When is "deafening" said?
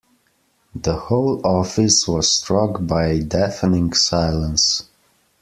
3.21-3.93